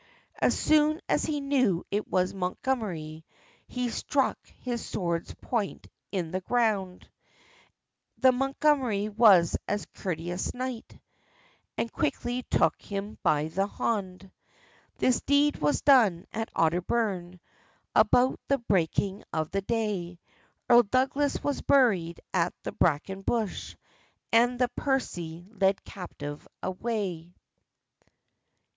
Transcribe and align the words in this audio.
As 0.39 0.57
soon 0.59 0.99
as 1.07 1.25
he 1.25 1.39
knew 1.41 1.85
it 1.91 2.07
was 2.07 2.33
Montgomery, 2.33 3.23
He 3.67 3.89
stuck 3.89 4.43
his 4.59 4.83
sword's 4.83 5.31
point 5.35 5.85
in 6.11 6.31
the 6.31 6.41
gronde; 6.41 7.07
The 8.17 8.31
Montgomery 8.31 9.09
was 9.09 9.55
a 9.67 9.79
courteous 9.93 10.55
knight, 10.55 10.99
And 11.77 11.91
quickly 11.93 12.41
took 12.49 12.81
him 12.81 13.19
by 13.21 13.49
the 13.49 13.67
honde. 13.67 14.31
This 14.97 15.21
deed 15.21 15.57
was 15.57 15.81
done 15.81 16.25
at 16.33 16.49
Otterbourne, 16.55 17.39
About 17.93 18.39
the 18.47 18.57
breaking 18.57 19.23
of 19.31 19.51
the 19.51 19.61
day; 19.61 20.19
Earl 20.67 20.81
Douglas 20.81 21.43
was 21.43 21.61
buried 21.61 22.19
at 22.33 22.55
the 22.63 22.71
braken 22.71 23.21
bush, 23.21 23.75
And 24.31 24.57
the 24.57 24.69
Percy 24.69 25.45
led 25.51 25.83
captive 25.83 26.47
away. 26.63 27.35